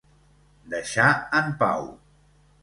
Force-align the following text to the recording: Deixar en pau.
Deixar 0.71 1.09
en 1.41 1.53
pau. 1.61 1.87